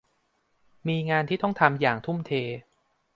[0.87, 2.31] มีงานที่ต้องทำอย่างทุ่มเท